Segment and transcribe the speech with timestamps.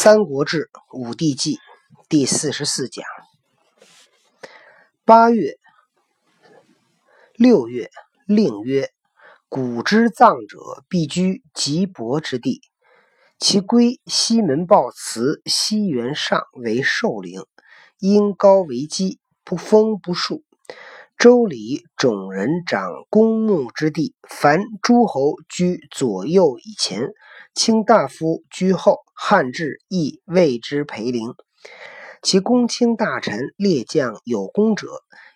[0.00, 1.58] 三国志·武帝纪
[2.08, 3.04] 第四十四讲：
[5.04, 5.58] 八月、
[7.34, 7.90] 六月，
[8.24, 8.90] 令曰
[9.50, 12.60] ：“古之葬者，必居极薄之地。
[13.40, 17.44] 其归西门豹祠西园上为寿陵，
[17.98, 20.44] 因高为基，不封不树。
[21.18, 27.08] 周礼种人长公墓之地，凡诸侯居左右以前。”
[27.58, 31.34] 卿大夫居后，汉至亦谓之陪陵。
[32.22, 34.86] 其公卿大臣列将有功者，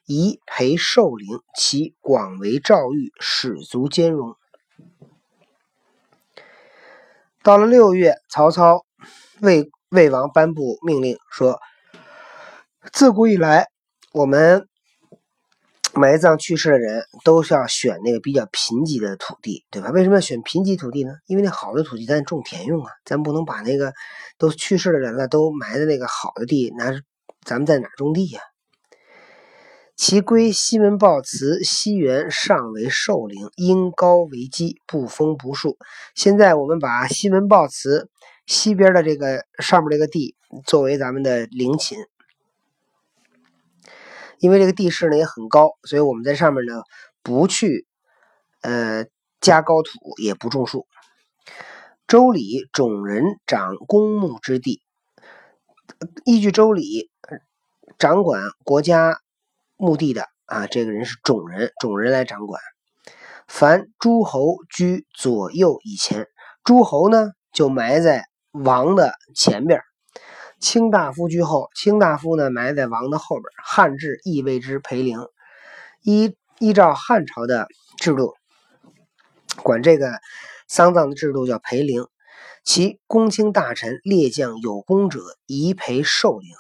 [0.07, 1.41] 宜陪寿陵。
[1.57, 4.37] 其广为诏谕，使卒兼容。
[7.43, 8.87] 到了六月，曹操
[9.41, 11.59] 魏魏王颁布命令说：
[12.93, 13.67] 自古以来，
[14.13, 14.69] 我们。
[15.95, 19.91] 埋葬去世的人都是要选那个比较贫瘠的土地，对吧？
[19.91, 21.13] 为什么要选贫瘠土地呢？
[21.27, 23.93] 因为那好的土地咱种田用啊，咱不能把那个
[24.39, 26.93] 都去世的人了都埋在那个好的地，那
[27.45, 28.41] 咱们在哪种地呀？
[29.95, 35.77] 其归西门豹祠西园上为寿陵，因高为基，不封不树。
[36.15, 38.09] 现在我们把西门豹祠
[38.47, 40.35] 西边的这个上面这个地
[40.65, 41.99] 作为咱们的陵寝。
[44.43, 46.83] 因为这个地势呢也很高，所以我们在上面呢
[47.23, 47.87] 不去
[48.61, 49.07] 呃
[49.41, 49.91] 加高土，
[50.21, 50.89] 也不种树。
[52.09, 54.83] 周礼种人掌公墓之地，
[56.25, 57.09] 依据周礼，
[57.99, 59.21] 掌管国家
[59.77, 62.61] 墓地的啊，这个人是种人，种人来掌管。
[63.47, 66.27] 凡诸侯居左右以前，
[66.65, 69.81] 诸侯呢就埋在王的前边。
[70.63, 73.45] 卿大夫居后，卿大夫呢埋在王的后边。
[73.65, 75.19] 汉制亦谓之陪陵。
[76.03, 77.67] 依依照汉朝的
[77.99, 78.35] 制度，
[79.65, 80.21] 管这个
[80.69, 82.07] 丧葬的制度叫陪陵。
[82.63, 86.55] 其公卿大臣列将有功者，宜陪寿陵。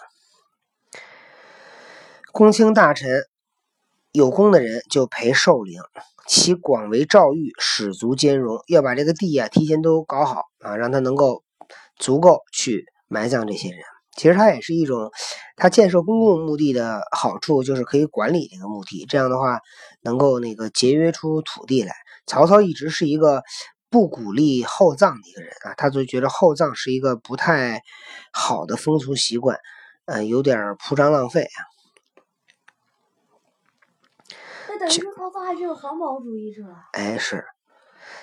[2.32, 3.22] 公卿大臣
[4.10, 5.80] 有功的人就陪寿陵。
[6.26, 8.62] 其广为诏谕，使足兼容。
[8.66, 11.44] 要把这个地啊提前都搞好啊，让他能够
[11.96, 13.80] 足够去埋葬这些人。
[14.16, 15.10] 其实它也是一种，
[15.56, 19.60] 它建设公共墓地的好处就是可以管理这个墓地，这样的话
[20.02, 21.94] 能够那个节约出土地来。
[22.26, 23.42] 曹操一直是一个
[23.90, 27.82] 不鼓励厚葬的一个人啊，他就觉得厚葬是一个不太
[28.32, 29.58] 好的风俗习惯，
[30.06, 31.58] 嗯，有点铺张浪费啊。
[34.68, 36.62] 那等于说曹操还是个环保主义者。
[36.92, 37.44] 哎，是。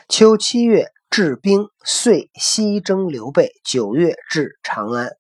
[0.08, 3.52] 秋七月治兵，遂西征刘备。
[3.64, 5.12] 九月至长安。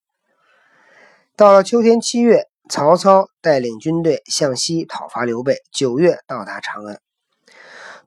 [1.39, 5.55] 到了秋天七月，曹操带领军队向西讨伐刘备。
[5.71, 6.99] 九月到达长安。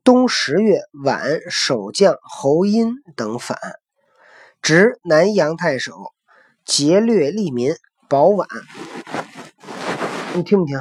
[0.05, 3.59] 冬十月晚，守将侯音等反，
[4.61, 5.95] 执南阳太守，
[6.67, 7.75] 劫掠利民，
[8.07, 8.47] 保宛。
[10.35, 10.79] 你听不听？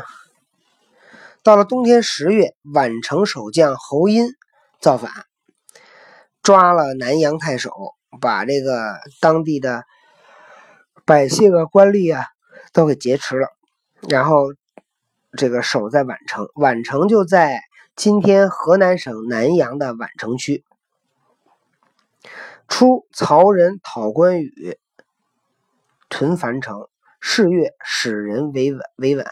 [1.43, 4.27] 到了冬天十月，宛城守将侯音
[4.81, 5.09] 造反，
[6.43, 7.71] 抓了南阳太守，
[8.19, 9.85] 把这个当地的
[11.05, 12.25] 百姓啊、官吏啊。
[12.73, 13.49] 都给劫持了，
[14.07, 14.53] 然后
[15.37, 17.61] 这个守在宛城，宛城就在
[17.95, 20.63] 今天河南省南阳的宛城区。
[22.67, 24.77] 初，曹仁讨关羽，
[26.09, 26.87] 屯樊城，
[27.19, 29.25] 是月，使人为稳为稳。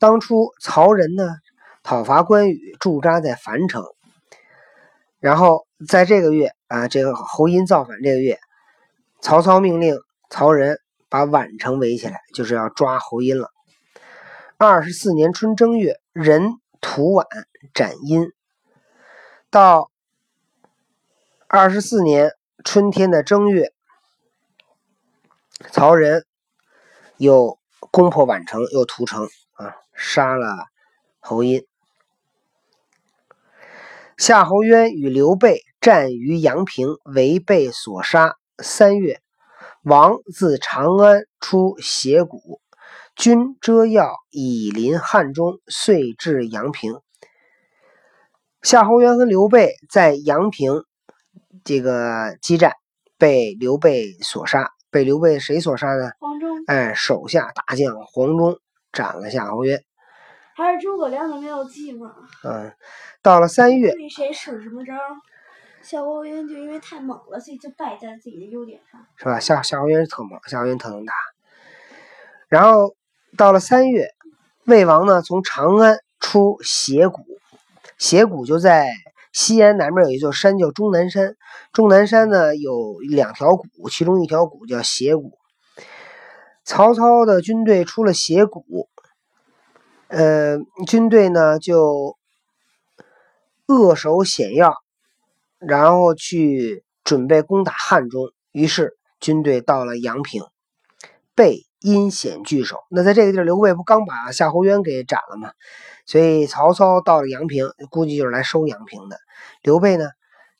[0.00, 1.36] 当初曹仁呢
[1.84, 3.84] 讨伐关羽，驻扎在樊城，
[5.20, 8.40] 然后在这个月啊，这个侯音造反这个月，
[9.20, 9.96] 曹操命令
[10.28, 10.80] 曹仁。
[11.24, 13.50] 把宛城围起来，就是要抓侯音了。
[14.58, 17.26] 二十四年春正月，人屠宛，
[17.72, 18.32] 斩殷。
[19.48, 19.90] 到
[21.46, 22.32] 二十四年
[22.64, 23.72] 春天的正月，
[25.70, 26.26] 曹仁
[27.16, 27.58] 又
[27.90, 30.66] 攻破宛城，又屠城啊，杀了
[31.20, 31.64] 侯音。
[34.18, 38.36] 夏侯渊与刘备战于阳平，为被所杀。
[38.58, 39.20] 三月。
[39.88, 42.60] 王自长安出斜谷，
[43.14, 46.92] 军遮要以临汉中，遂至阳平。
[48.62, 50.82] 夏侯渊和刘备在阳平
[51.62, 52.72] 这个激战，
[53.16, 54.72] 被刘备所杀。
[54.90, 56.10] 被刘备谁所杀呢？
[56.18, 56.64] 黄忠。
[56.66, 58.58] 哎，手下大将黄忠
[58.92, 59.80] 斩了夏侯渊。
[60.56, 62.12] 还是诸葛亮的妙计嘛。
[62.42, 62.74] 嗯，
[63.22, 63.92] 到了三月。
[63.92, 64.94] 对谁使什么招？
[65.86, 69.38] 夏侯渊就因为太猛了，所以就败在自己的优点上，是吧？
[69.38, 71.14] 夏夏侯渊特猛，夏侯渊特能打。
[72.48, 72.96] 然后
[73.36, 74.08] 到了三月，
[74.64, 77.24] 魏王呢从长安出斜谷，
[77.98, 78.88] 斜谷就在
[79.32, 81.36] 西安南面有一座山叫终南山。
[81.72, 85.38] 终南山呢有两条谷，其中一条谷叫斜谷。
[86.64, 88.88] 曹操的军队出了斜谷，
[90.08, 90.58] 呃，
[90.88, 92.16] 军队呢就
[93.66, 94.74] 扼守险要，
[95.58, 98.32] 然后去准备攻打汉中。
[98.52, 100.42] 于是军队到了阳平，
[101.34, 102.78] 被阴险据守。
[102.90, 105.52] 那在这个地儿，刘备不刚把夏侯渊给斩了吗？
[106.06, 109.18] 所以曹操到了阳平，估计就是来收阳平的。
[109.62, 110.08] 刘备呢，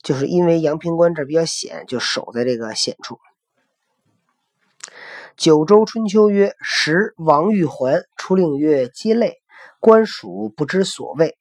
[0.03, 3.19] 就是因为阳平关这比较险，就守在这个险处。
[5.37, 9.37] 九州春秋曰：“时王玉环出令曰：‘皆累，
[9.81, 11.39] 官属不知所谓。’”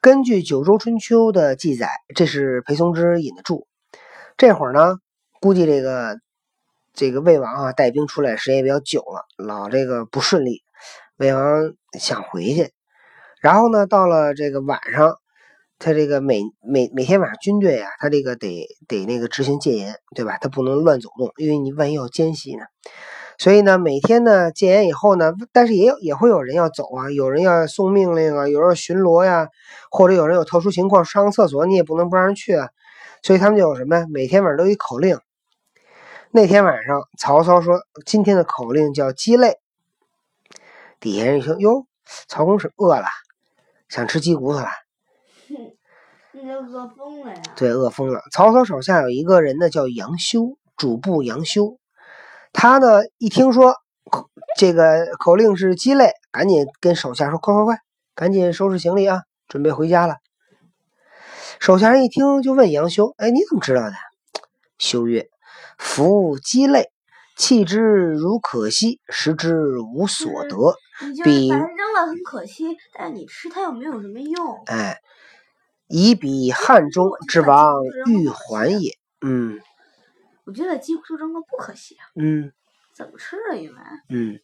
[0.00, 3.66] 根据《九州春秋》的记载，这是裴松之引的注。
[4.36, 4.98] 这会儿呢，
[5.40, 6.20] 估计这个
[6.94, 10.62] 这个魏王啊带兵出来时间也比较久了，老这个不顺利。
[11.16, 12.70] 魏王想回去，
[13.40, 15.16] 然后呢，到了这个晚上，
[15.80, 20.38] 他这个每每每天晚上军队啊，他这个得得那个执行戒严，对吧？
[20.40, 22.62] 他不能乱走动，因为你万一要奸细呢。
[23.38, 29.48] 所以呢，每天呢戒严以后呢，但是也有也会有人要走啊，有人要送命令啊，有人巡逻呀，
[29.90, 32.70] 或者有人有特殊情况上个厕所，你也不能不让人去啊。
[33.22, 34.06] 所以他们就有什么？
[34.10, 35.20] 每天晚上都有一口令。
[36.32, 39.58] 那天晚上，曹操说今天的口令叫鸡肋。
[40.98, 41.86] 底下人一听，哟，
[42.26, 43.06] 曹公是饿了，
[43.88, 44.68] 想吃鸡骨头了。
[46.32, 47.42] 那就饿疯了呀。
[47.56, 48.20] 对，饿疯了。
[48.32, 51.78] 曹操手下有一个人呢，叫杨修，主簿杨修。
[52.52, 53.74] 他呢，一听说
[54.56, 57.78] 这个口令是鸡肋，赶紧跟手下说：“快快快，
[58.14, 60.16] 赶紧收拾行李啊，准备回家了。”
[61.60, 63.92] 手下人一听，就问杨修：“哎，你怎么知道的？”
[64.78, 65.28] 修曰
[65.78, 66.90] ：“夫鸡肋。”
[67.38, 70.74] 弃之如可惜，食之无所得。
[71.06, 74.64] 你就把它扔了很可惜，但你吃它又没有什么用。
[74.66, 74.98] 哎，
[75.86, 78.98] 以彼汉中之王欲还也。
[79.20, 79.60] 嗯，
[80.48, 82.08] 我觉得几乎扔了不可惜啊。
[82.16, 82.50] 嗯，
[82.94, 83.54] 怎么吃啊？
[83.54, 83.76] 因为
[84.08, 84.40] 嗯，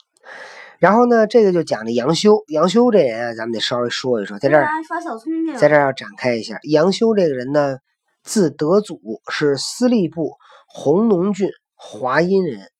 [0.78, 2.44] 然后呢，这个就讲的杨修。
[2.48, 6.58] 杨修这人啊，咱们得稍微说一说，在这儿耍小聪明，在这儿要展开一下。
[6.64, 7.78] 杨修这个人呢，
[8.22, 10.36] 字德祖，是司隶部
[10.68, 12.70] 弘农郡华阴人。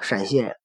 [0.00, 0.56] 陕西人，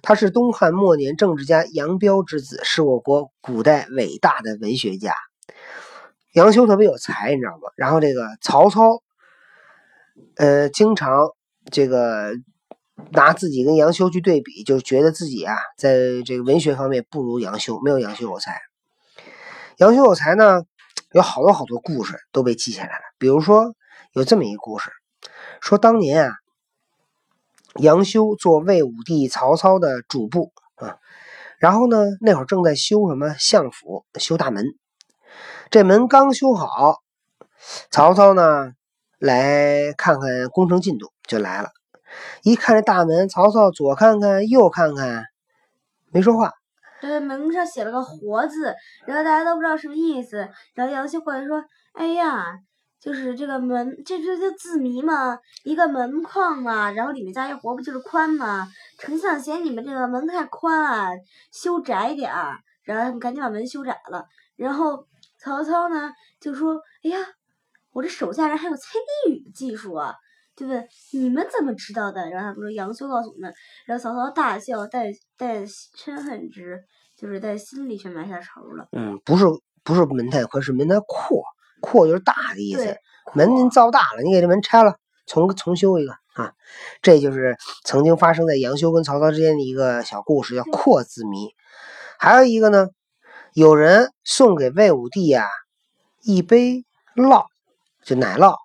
[0.00, 5.14] 他是东汉末年政治家杨彪之子，是我国古代伟大的文学家。
[6.34, 7.70] 杨修特别有才，你知道吗？
[7.74, 9.02] 然后这个曹操，
[10.36, 11.30] 呃，经常
[11.70, 12.32] 这个
[13.10, 18.60] 拿自己跟杨修去对比，就觉得自己啊，在这个文学方面不如杨修，没有杨修有才。
[19.78, 20.62] 杨修有才呢，
[21.12, 23.02] 有好多好多故事都被记下来了。
[23.18, 23.74] 比如说，
[24.12, 24.90] 有这么一个故事，
[25.60, 26.34] 说当年啊。
[27.76, 30.98] 杨修做魏武帝曹操的主簿啊，
[31.58, 34.66] 然后呢，那会儿正在修什么相府，修大门。
[35.70, 36.98] 这门刚修好，
[37.90, 38.72] 曹操呢
[39.22, 41.70] 来看看工程进度，就来了。
[42.42, 45.24] 一看这大门，曹操左看看右看看，
[46.12, 46.52] 没说话。
[47.00, 48.74] 对，门上写了个“活”字，
[49.06, 50.48] 然后大家都不知道什么意思。
[50.74, 51.64] 然后杨修过来说
[51.94, 52.58] ：“哎呀。”
[53.02, 58.68] 就是这个门，这这这字谜嘛，一个门框嘛，然后里面加一活，不就是宽嘛？
[58.96, 61.10] 丞相嫌你们这个门太宽啊，
[61.50, 64.24] 修窄点儿，然后赶紧把门修窄了。
[64.54, 65.04] 然后
[65.40, 67.18] 曹操呢就说：“哎呀，
[67.92, 70.14] 我这手下人还有猜谜语的技术啊，
[70.56, 70.86] 对不对？
[71.12, 73.52] 你们怎么知道的？”然后他不说杨修告诉我们，
[73.86, 76.82] 然后曹操大笑，带带嗔恨之，
[77.16, 78.88] 就是在心里却埋下仇了。
[78.92, 79.44] 嗯，不是
[79.84, 81.42] 不是门太宽，是门太阔。
[81.80, 82.96] 阔就是大的意思，
[83.34, 84.94] 门您造大了，你给这门拆了，
[85.26, 86.52] 重重修一个啊！
[87.02, 91.48] 这就是曾经发生在杨修跟曹操之间的一个小故事，叫阔字谜。
[92.20, 92.86] 还有一个呢，
[93.52, 95.48] 有人送给魏武帝啊
[96.22, 96.84] 一杯
[97.16, 97.46] 酪，
[98.02, 98.56] 就奶酪。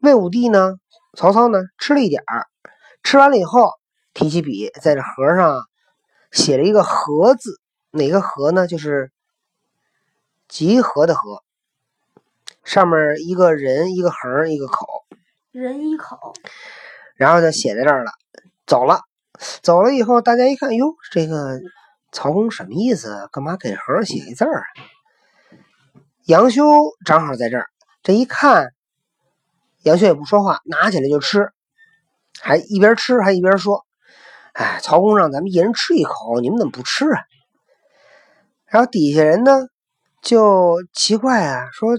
[0.00, 0.74] 魏武帝呢，
[1.16, 2.46] 曹操呢吃了一点儿，
[3.02, 3.72] 吃完了以后，
[4.12, 5.62] 提起笔在这盒上
[6.30, 8.66] 写了一个“和”字，哪个“和”呢？
[8.66, 9.12] 就是
[10.48, 11.42] 集合的“合”。
[12.64, 14.86] 上面一个人，一个横，一个口，
[15.52, 16.32] 人一口，
[17.14, 18.12] 然后就写在这儿了。
[18.66, 19.00] 走了，
[19.62, 21.60] 走了以后，大家一看，哟，这个
[22.10, 23.28] 曹公什么意思？
[23.32, 24.64] 干嘛给盒写一字儿啊？
[26.24, 26.64] 杨修
[27.04, 27.68] 正好在这儿，
[28.04, 28.68] 这一看，
[29.82, 31.50] 杨修也不说话，拿起来就吃，
[32.40, 33.84] 还一边吃还一边说
[34.54, 37.22] ：“哎，曹公让咱们一人吃一口，你们怎么不吃啊？”
[38.70, 39.66] 然后底下人呢
[40.22, 41.98] 就奇怪啊，说。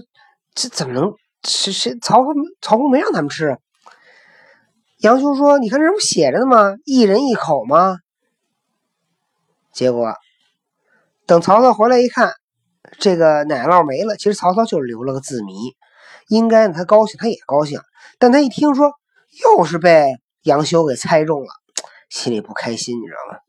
[0.58, 1.12] 这怎么能？
[1.46, 2.32] 谁谁曹公
[2.62, 3.58] 曹公没让他们吃。
[5.00, 6.76] 杨修说：“你看这不写着呢吗？
[6.86, 7.98] 一人一口吗？”
[9.70, 10.14] 结果
[11.26, 12.32] 等曹操回来一看，
[12.98, 14.16] 这个奶酪没了。
[14.16, 15.76] 其实曹操就留了个字谜，
[16.28, 17.80] 应该他高兴，他也高兴。
[18.18, 18.92] 但他一听说
[19.44, 21.48] 又是被杨修给猜中了，
[22.08, 23.40] 心里不开心，你知道吗？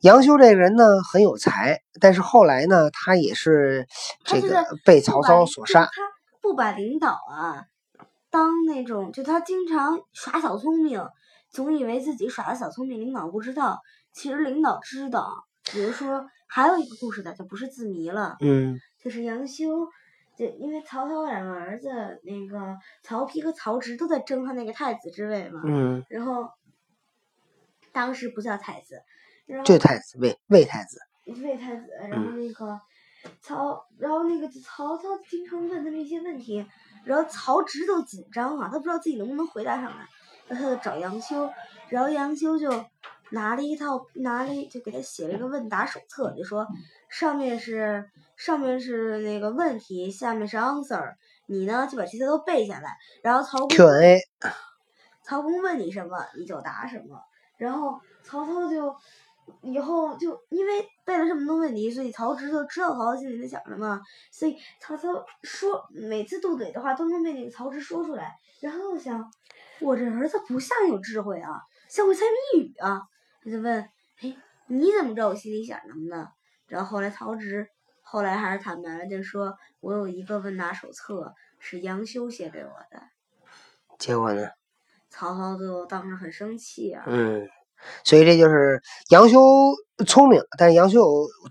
[0.00, 3.86] 杨修这个人呢很有才，但是后来呢，他也是
[4.24, 5.84] 这个被曹操所杀。
[5.84, 5.90] 他
[6.40, 7.64] 不把领导啊
[8.30, 11.06] 当那种，就他经常耍小聪明，
[11.50, 13.80] 总以为自己耍的小聪明，领导不知道，
[14.14, 15.44] 其实领导知道。
[15.70, 19.86] 比如说，还有一个故事的就不是字谜了，嗯，就是杨修，
[20.40, 21.88] 就因为曹操两个儿子，
[22.24, 26.48] 那个曹丕和曹植都在争他那个太子之位嘛，嗯，然后
[27.92, 29.02] 当时不叫太子。
[29.64, 31.00] 就太子魏魏太子，
[31.42, 32.80] 魏太子，然后那个
[33.42, 36.64] 曹，然后那个曹操经常问他那些问题，
[37.04, 40.06] 然后曹植都紧张啊，他不知道自己能不能回答上来，
[40.46, 41.50] 然后他就找杨修，
[41.88, 42.70] 然后杨修就
[43.30, 46.64] 拿了一套，拿了就给他写了一个问答手册，就说
[47.10, 51.14] 上面是上面是那个问题，下面是 answer，
[51.46, 54.20] 你呢就把这些都背下来，然后曹公 Q&A，
[55.22, 57.20] 曹公问你什么你就答什么，
[57.56, 58.96] 然后曹操就。
[59.62, 64.00] 以后就因为背了这么多问题，所以曹植就知道曹操心里在想什么，
[64.30, 68.32] 所以曹操说每次斗嘴的话都能被那个曹植说出来。
[68.60, 69.28] 然后想，
[69.80, 71.50] 我这儿子不像有智慧啊，
[71.88, 73.00] 像会猜谜语啊。
[73.42, 73.82] 他就问，
[74.20, 74.36] 哎，
[74.68, 76.28] 你怎么知道我心里想什么呢？
[76.70, 77.68] 然后后来曹植
[78.00, 83.02] 后来还是坦白了，就说我有一个问答手册是杨修写给我的。
[83.98, 84.48] 结果呢？
[85.10, 87.04] 曹操就当时很生气啊。
[87.06, 87.46] 嗯。
[88.04, 89.40] 所以这就是杨修
[90.06, 91.02] 聪明，但是杨修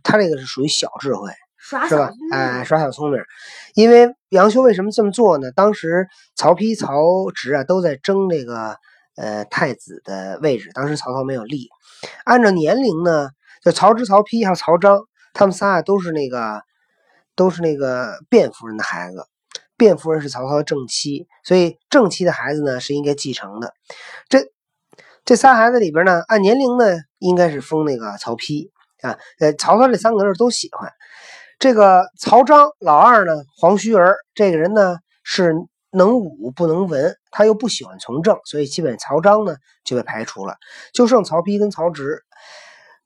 [0.03, 2.11] 他这个是属于小智慧，是吧？
[2.31, 3.19] 哎，耍小聪明。
[3.73, 5.51] 因为杨修为什么这么做呢？
[5.51, 8.77] 当时曹丕、曹植啊都在争这个
[9.15, 11.67] 呃太子的位置，当时曹操没有立。
[12.25, 13.31] 按照年龄呢，
[13.63, 15.01] 就曹植、曹丕还有曹彰，
[15.33, 16.61] 他们仨都是那个
[17.35, 19.25] 都是那个卞夫人的孩子。
[19.77, 23.73] 卞夫人是曹操的正妻，所以正妻的孩子呢是应该继承的。
[24.29, 24.51] 这。
[25.25, 26.85] 这仨孩子里边呢，按年龄呢，
[27.19, 29.19] 应该是封那个曹丕啊。
[29.39, 30.91] 呃，曹操这三个人都喜欢。
[31.59, 35.53] 这个曹彰老二呢，黄须儿这个人呢是
[35.91, 40.55] 能武不能文，他又不喜欢从政，所以基本曹彰呢就被排除了，
[40.93, 42.23] 就剩曹丕跟曹植。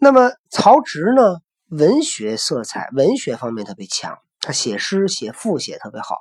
[0.04, 1.38] 那么曹植呢，
[1.70, 6.18] 文学色彩，文学方面特别强，他写诗写赋写特别好。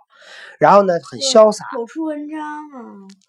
[0.60, 2.78] 然后呢，很潇洒，口出文章啊。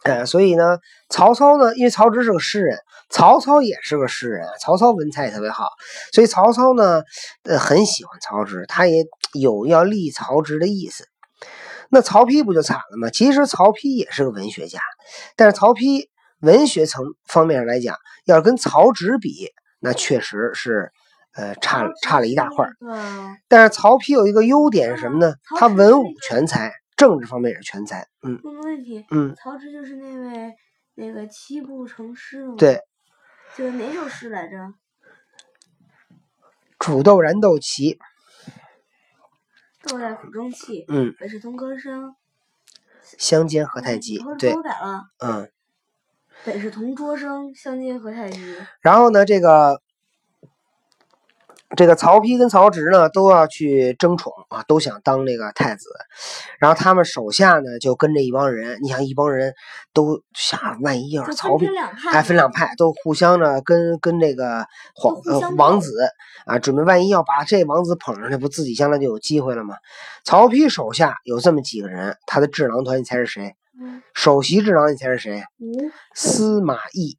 [0.04, 0.78] 呃，所以呢，
[1.10, 2.78] 曹操呢，因为曹植是个诗人，
[3.10, 5.70] 曹操也是个诗人，曹操文采也特别好，
[6.12, 7.02] 所以曹操呢，
[7.46, 11.08] 呃，很喜欢曹植，他也有要立曹植的意思。
[11.90, 13.10] 那曹丕不就惨了吗？
[13.10, 14.80] 其实曹丕也是个文学家，
[15.36, 16.10] 但是曹丕
[16.42, 19.50] 文学层方面来讲，要跟曹植比，
[19.84, 20.92] 那确实是，
[21.36, 22.66] 呃，差差了一大块。
[23.50, 25.36] 但是曹丕有一个优点是什么呢？
[25.60, 26.72] 他文武全才。
[26.96, 28.40] 政治方面也是全才，嗯。
[28.44, 30.54] 问个问题，嗯，曹植就是那位
[30.94, 32.56] 那个七步成诗吗？
[32.58, 32.80] 对。
[33.58, 34.74] 就是哪首诗来着？
[36.78, 37.98] 煮豆燃豆萁。
[39.82, 40.86] 豆在釜中泣。
[40.88, 41.14] 嗯。
[41.20, 42.16] 本是同歌声。
[43.18, 44.24] 相煎何太急。
[44.38, 44.54] 对。
[45.20, 45.52] 嗯。
[46.46, 48.40] 北是同桌生，相煎何太急。
[48.82, 49.82] 然后呢，这个。
[51.76, 55.90] 这个曹丕跟曹植呢，都要去争宠啊，都想当这个太子。
[56.60, 58.78] 然后他们手下呢，就跟着一帮人。
[58.84, 59.56] 你想，一帮人
[59.92, 61.68] 都想，万一要是曹丕，
[62.12, 65.92] 哎，分两派，都互相呢跟跟这个皇呃王子
[66.46, 69.76] 啊，准备万一要把这王子捧上去，不自己将来就有机会了吗？
[70.24, 73.56] 曹丕手下有这么几个人，他的智囊团，你猜是谁？
[74.14, 75.44] 首席智囊，你猜是谁？
[76.14, 77.18] 司马懿。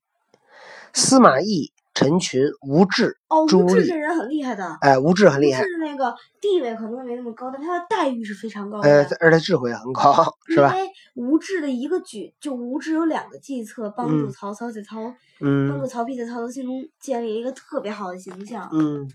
[0.93, 1.73] 司马懿。
[1.97, 3.17] 陈群、吴质、
[3.49, 4.77] 朱棣这人很厉害的。
[4.81, 5.63] 哎，吴质很厉害。
[5.63, 8.91] 是那个地位可能没那么高，但他的待遇是非常高的。
[8.91, 10.13] 呃，而且智慧也很高，
[10.51, 10.75] 是吧？
[10.75, 14.97] 因为吴质的一个举，就吴质有两个计策，帮助曹操在曹，
[15.39, 18.69] 帮助曹丕在曹操心中建立一个特别好的形象。
[18.73, 19.09] 嗯，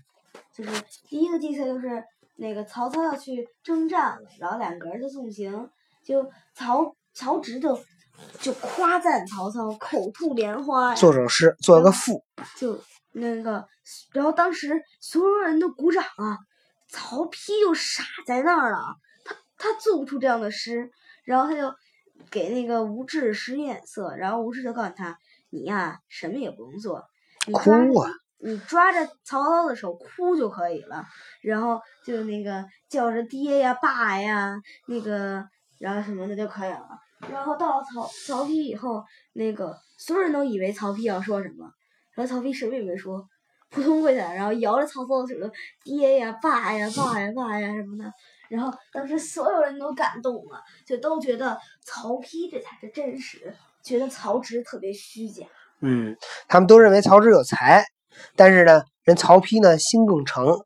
[0.50, 0.70] 就是
[1.06, 2.02] 第一个计策就是
[2.36, 5.68] 那个曹操要去征战了，然后两个人就送行，
[6.02, 7.78] 就曹曹植就。
[8.38, 12.22] 就夸赞曹操，口吐莲花，做首诗，做个赋，
[12.54, 12.78] 就
[13.12, 13.66] 那个，
[14.12, 16.36] 然后当时所有人都鼓掌啊，
[16.90, 18.78] 曹丕就傻在那儿了，
[19.24, 20.90] 他他做不出这样的诗，
[21.24, 21.74] 然后他就
[22.30, 25.16] 给那个吴质使眼色，然后吴质就告诉他，
[25.48, 27.02] 你呀什么也不用做，
[27.46, 31.06] 你哭啊，你抓着曹操的手哭就可以了，
[31.40, 35.42] 然后就那个叫着爹呀爸呀，那个
[35.78, 36.86] 然后什么的就可以了。
[37.28, 41.70] 然后到了曹曹丕以后，那个所有人都以为曹丕要说什么，
[42.14, 43.28] 然后曹丕什么也没说，
[43.68, 45.34] 扑通跪下来，然后摇着曹操的手，
[45.84, 48.10] 爹呀，爸呀，爸呀，爸呀什么的。
[48.48, 55.44] 然后当时所有人都感动了，就都觉得曹丕这才是真实，觉得曹植特别虚假。
[55.80, 56.16] 嗯，
[56.48, 57.84] 他们都认为曹植有才，
[58.34, 60.58] 但是呢，人曹丕呢心更诚。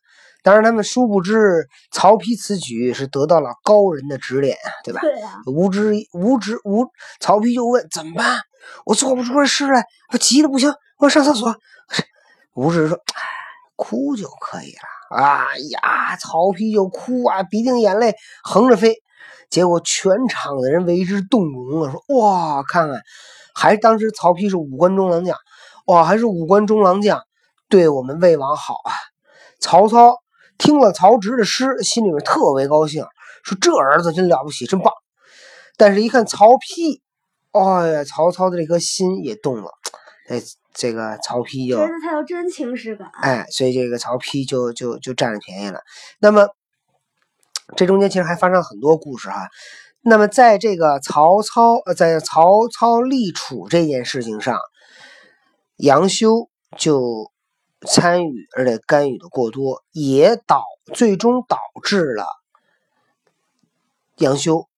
[0.44, 5.00] 当然，他们殊不知曹丕此举是得到了高人的指点，对吧？
[5.00, 6.86] 对呀、无知无知无，
[7.18, 8.40] 曹丕就问怎么办？
[8.84, 11.56] 我做不出这事来，我急的不行，我要上厕所。
[12.54, 13.22] 吴志说：“哎，
[13.74, 18.96] 哭就可以了。”哎呀，曹丕就哭啊，鼻涕眼泪横着飞。
[19.48, 23.00] 结果全场的人为之动容了，说：“哇，看看，
[23.54, 25.38] 还当时曹丕是五官中郎将，
[25.86, 27.22] 哇，还是五官中郎将，
[27.70, 28.92] 对我们魏王好啊。”
[29.60, 30.16] 曹操
[30.58, 33.04] 听了曹植的诗，心里面特别高兴，
[33.42, 34.92] 说：“这儿子真了不起，真棒。”
[35.76, 37.00] 但是，一看曹丕，
[37.52, 39.70] 哎呀，曹操的这颗心也动了。
[40.28, 40.40] 哎，
[40.72, 43.10] 这个曹丕就觉得他有真情实感。
[43.20, 45.80] 哎，所以这个曹丕就就就占了便宜了。
[46.20, 46.48] 那么
[47.76, 49.48] 这中间其实还发生了很多故事哈。
[50.00, 54.58] 那么在这个曹操呃，在曹操立储这件事情上，
[55.76, 57.30] 杨修就
[57.86, 62.26] 参与而且干预的过多，也导最终导致了
[64.16, 64.68] 杨修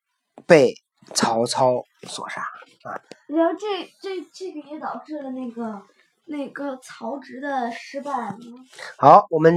[0.47, 0.75] 被
[1.15, 2.43] 曹操所杀
[2.83, 3.01] 啊。
[3.27, 5.83] 然后这这这个也导致了那个
[6.25, 8.37] 那个曹植的失败。
[8.97, 9.55] 好，我们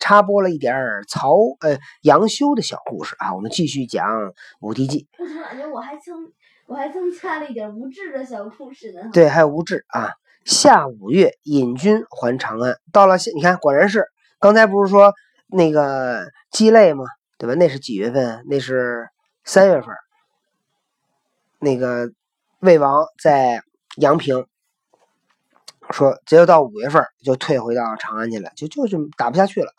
[0.00, 4.06] 插播了一点儿曹呃杨修的小故事啊，我们继续讲
[4.60, 5.08] 《武帝纪》。
[5.22, 6.32] 我怎么感觉我还增
[6.66, 9.10] 我还增加了一点无知的小故事呢？
[9.12, 10.10] 对，还有吴志啊。
[10.44, 12.76] 下五月，引军还长安。
[12.92, 14.06] 到了，你看，果然是
[14.40, 15.12] 刚才不是说
[15.46, 17.04] 那个鸡肋吗？
[17.38, 17.54] 对吧？
[17.54, 18.44] 那是几月份？
[18.48, 19.08] 那是
[19.44, 19.88] 三月份。
[21.58, 22.10] 那个
[22.60, 23.62] 魏王在
[23.96, 24.46] 阳平
[25.90, 29.72] 说，只有到五月份就退回到长安去了，就就是打不下去了。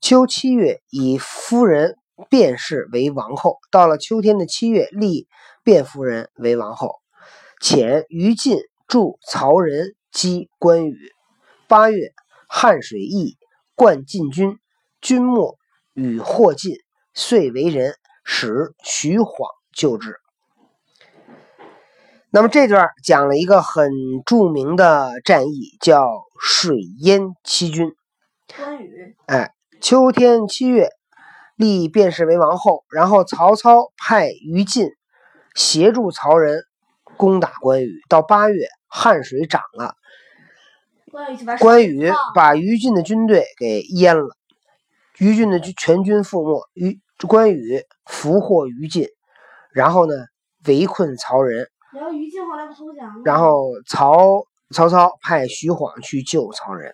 [0.00, 1.96] 秋七月，以夫人
[2.30, 3.58] 卞氏为王后。
[3.70, 5.28] 到了秋天的七月，立
[5.64, 6.96] 卞夫人为王后。
[7.60, 8.58] 遣于禁
[8.90, 10.98] 助曹仁击关羽。
[11.68, 12.12] 八月，
[12.48, 13.38] 汉水驿
[13.76, 14.58] 灌进军，
[15.00, 15.56] 军没
[15.94, 16.74] 与霍进，
[17.14, 20.16] 遂为人，使徐晃救之。
[22.32, 23.92] 那么这段讲了一个很
[24.26, 26.10] 著名的战役，叫
[26.40, 27.92] 水淹七军。
[28.56, 30.88] 关羽哎，秋天七月，
[31.54, 34.88] 立卞氏为王后，然后曹操派于禁
[35.54, 36.64] 协助曹仁
[37.16, 38.00] 攻打关羽。
[38.08, 39.94] 到八月，汉水涨了，
[41.58, 44.36] 关羽把于禁的军队给淹了，
[45.18, 46.68] 于禁的军全军覆没。
[46.74, 49.06] 于关羽俘获于禁，
[49.72, 50.14] 然后呢
[50.66, 53.22] 围困曹仁，然后于禁后来不投降了吗？
[53.26, 56.90] 然后曹曹操派徐晃去救曹仁。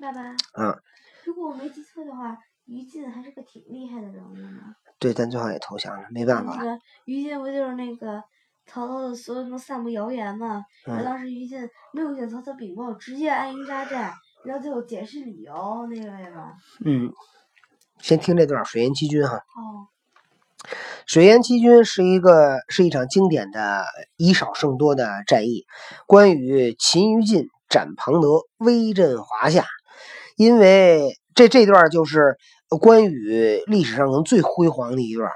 [0.00, 0.20] 爸爸，
[0.58, 0.80] 嗯，
[1.24, 4.74] 如果我没记错的话，于禁还是个挺厉害的人物呢。
[4.98, 6.64] 对，但最后也投降了，没办法了。
[6.64, 8.24] 那个于禁不就是那个
[8.72, 10.64] 曹操的所有那种散布谣言嘛？
[10.86, 11.58] 然后嗯，当时于禁
[11.92, 16.54] 没有向曹操禀报，直接安营扎寨，然后最后解释理由那个对吧？
[16.84, 17.12] 嗯，
[18.00, 19.36] 先听这段水淹七军哈。
[19.36, 19.86] 哦，
[21.06, 23.84] 水淹七军是一个是一场经典的
[24.16, 25.66] 以少胜多的战役。
[26.06, 29.66] 关羽擒于禁，斩庞德，威震华夏。
[30.36, 32.36] 因为这这段就是
[32.80, 35.30] 关羽历史上可能最辉煌的一段。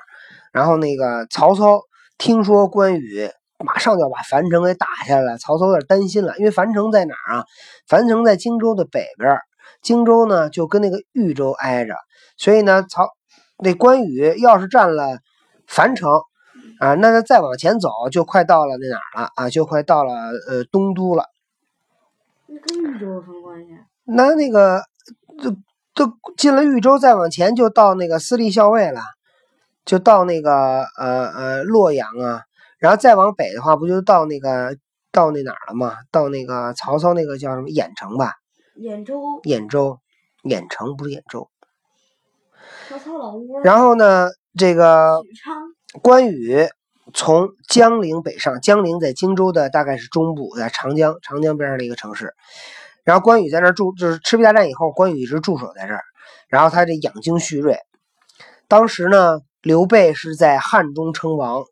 [0.52, 1.82] 然后那个曹操
[2.18, 3.30] 听说关羽
[3.64, 7.44] 马上就要把樊城给打下来，曹操有点担心了，因为樊城在哪儿啊？
[7.88, 9.38] 樊城在荆州的北边，
[9.82, 11.94] 荆州呢就跟那个豫州挨着，
[12.36, 13.08] 所以呢曹
[13.58, 15.18] 那关羽要是占了
[15.66, 16.10] 樊城
[16.80, 20.12] 啊，那他再往前走就快到了那哪儿了啊，就快到了
[20.48, 21.24] 呃东都了。
[22.46, 23.70] 那跟豫州有什么关系？
[24.04, 24.82] 那那个
[25.42, 25.50] 这
[25.94, 29.00] 都进了豫州，再往前就到那个私立校尉了，
[29.86, 32.42] 就到那个呃呃洛阳啊，
[32.78, 34.76] 然后再往北的话，不就到那个
[35.10, 35.96] 到那哪儿了吗？
[36.10, 38.34] 到那个曹操那个叫什么兖城吧？
[38.78, 39.98] 兖州，兖州，
[40.42, 41.48] 兖城不是兖州。
[42.88, 43.62] 曹操老窝。
[43.62, 45.22] 然后呢，这个，
[46.02, 46.68] 关羽
[47.14, 52.34] 从江陵北上，江陵在荆州的大概是中部，在长江长江边上的一个城市。
[53.04, 56.02] 然后关羽在那儿驻，就是赤壁大战以后，关羽一直驻守在这儿。
[56.48, 57.78] 然后他这养精蓄锐。
[58.68, 61.64] 当时呢，刘备是在汉中称王，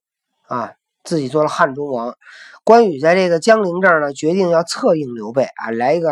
[0.48, 0.72] 啊，
[1.04, 2.16] 自己做了汉中王。
[2.64, 6.10] 关羽在这个江陵这儿呢，决定要策应刘备啊，来一个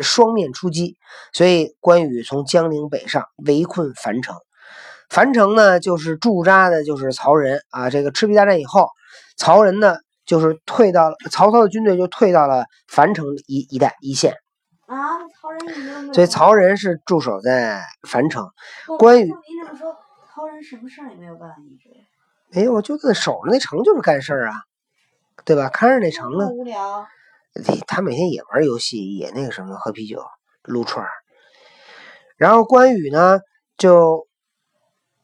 [0.00, 0.96] 双面出击。
[1.32, 4.36] 所以关羽从江陵北上，围困樊城。
[5.10, 7.90] 樊城呢，就是驻扎的，就是曹仁啊。
[7.90, 8.90] 这个赤壁大战以后，
[9.36, 14.34] 曹仁呢，就是退到了曹操的军队就退到了樊城一一带一线，
[14.86, 18.48] 啊，曹仁所以曹仁是驻守在樊城。
[19.00, 19.34] 关羽
[20.46, 22.06] 照您这么说，曹仁什么事儿也没有办法解决
[22.50, 24.54] 没有，就在守着那城就是干事儿啊，
[25.44, 25.68] 对吧？
[25.68, 27.06] 看着那城呢，无聊。
[27.86, 30.24] 他每天也玩游戏，也那个什么喝啤酒、
[30.62, 31.10] 撸串儿。
[32.36, 33.40] 然后关羽呢，
[33.76, 34.26] 就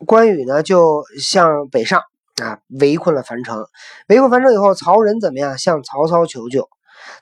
[0.07, 2.03] 关羽呢就向北上
[2.41, 3.67] 啊，围困了樊城。
[4.09, 5.59] 围困樊城以后，曹仁怎么样？
[5.59, 6.69] 向曹操求救。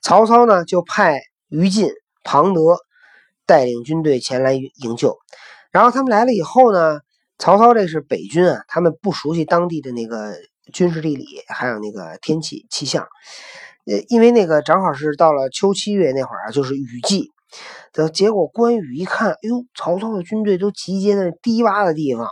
[0.02, 1.90] 曹操呢就派于禁、
[2.22, 2.76] 庞德
[3.46, 5.16] 带领军队前来营救。
[5.70, 7.00] 然后他们来了以后呢，
[7.38, 10.35] 曹操这是北军啊，他们不熟悉当地的那个
[10.72, 13.07] 军事地理，还有那个天气气象。
[13.87, 17.31] 呃，因为那个正好是到了秋七月那会儿啊，就是雨季。
[17.94, 22.29] 的结果，关羽一看，哎呦，曹操的军队都集结在低洼的地方。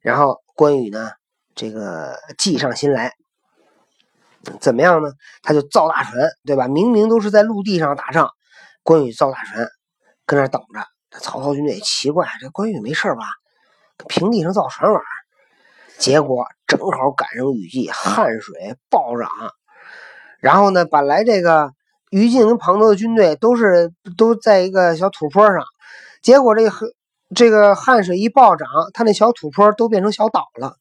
[0.00, 1.10] 然后关羽呢，
[1.54, 3.12] 这个计上心来，
[4.60, 5.10] 怎么样呢？
[5.42, 6.66] 他就造大船，对吧？
[6.68, 8.30] 明明都是在陆地上打仗，
[8.82, 9.68] 关羽造大船，
[10.24, 10.82] 跟那等着。
[11.20, 13.24] 曹操军队奇怪，这关羽没事吧？
[14.06, 15.02] 平地上造船玩。
[15.98, 19.28] 结果正好赶上雨季，汗水暴涨。
[20.38, 21.72] 然后呢，本来这个
[22.10, 25.64] 于禁跟庞德的军队都是都在一个小土坡上，
[26.22, 26.72] 结果这个
[27.34, 30.76] 这个汗水一暴涨，他那小土坡都变成小岛了，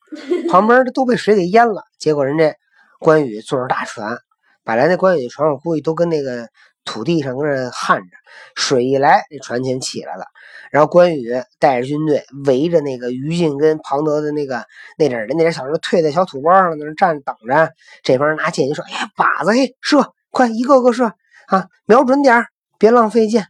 [0.52, 1.82] 旁边都被水给淹了。
[1.98, 2.56] 结果人家
[3.00, 4.20] 关羽坐着大船，
[4.64, 6.48] 本来那关羽的船我估计都跟那个
[6.88, 8.08] 土地上跟着焊着，
[8.56, 10.26] 水一来，这船全起来了。
[10.72, 14.66] 然后关羽带着军队围着那个于禁跟庞德的那个
[14.98, 17.72] 那点儿的那点小人退在小土包上，在那站着等着。
[18.04, 21.14] 这帮人拿箭就说：“哎呀，靶子嘿，射，快一个个射
[21.48, 22.46] 啊，瞄准点
[22.78, 23.48] 别浪费箭。”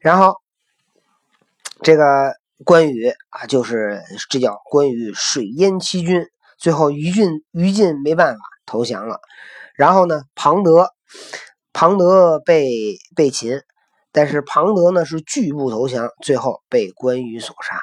[0.00, 0.36] 然后
[1.82, 6.26] 这个关羽啊，就是这叫关羽水淹七军，
[6.58, 9.20] 最后于禁于禁没办法投降了。
[9.74, 10.90] 然后呢，庞德
[11.72, 13.60] 庞德被被擒。
[14.12, 17.78] 但是庞德呢是拒不投降，最后被关羽所杀。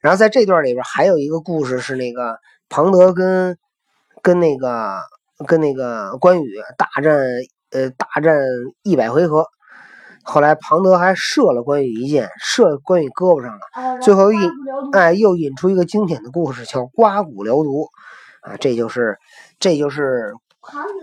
[0.00, 2.38] 然后在这段里边还有一个故事是那个
[2.70, 3.58] 庞德跟
[4.22, 5.00] 跟那个
[5.46, 7.18] 跟那个关羽大战，
[7.70, 8.34] 呃，大战
[8.82, 9.44] 一百回合。
[10.22, 14.00] 后来庞德还射了关羽一箭，射关羽胳膊上了。
[14.00, 14.40] 最后引
[14.94, 17.88] 哎又引出一个经典的故事，叫刮骨疗毒
[18.40, 19.18] 啊，这就是
[19.58, 20.32] 这就是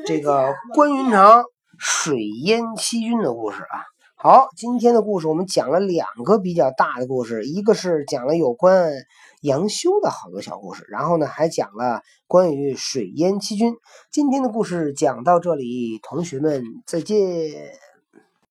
[0.08, 1.44] 这个关云长
[1.88, 3.78] 水淹七军的故事啊。
[4.16, 8.92] 好，今天的故事我们讲了两个比较大的故事，一个是讲了有关
[9.42, 13.76] 杨修的好多小故事，然后呢还讲了关于水淹七军。
[14.12, 17.85] 今天的故事讲到这里，同学们再见。